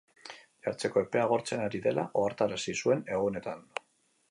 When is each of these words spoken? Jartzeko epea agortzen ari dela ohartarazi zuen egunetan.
Jartzeko 0.67 1.03
epea 1.07 1.25
agortzen 1.25 1.61
ari 1.67 1.83
dela 1.87 2.07
ohartarazi 2.23 2.77
zuen 2.85 3.07
egunetan. 3.19 3.65